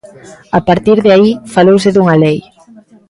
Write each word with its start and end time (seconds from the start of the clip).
A 0.57 0.59
partir 0.69 0.97
de 1.05 1.11
aí, 1.15 1.29
falouse 1.55 1.89
dunha 1.91 2.15
lei. 2.23 2.37